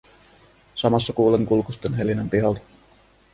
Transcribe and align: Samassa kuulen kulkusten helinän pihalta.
Samassa 0.75 1.13
kuulen 1.13 1.45
kulkusten 1.45 1.93
helinän 1.93 2.29
pihalta. 2.29 2.59